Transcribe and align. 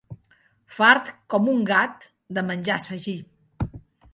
Fart 0.77 1.11
com 1.33 1.51
un 1.53 1.61
gat 1.73 2.09
de 2.39 2.45
menjar 2.49 2.79
sagí. 2.87 3.15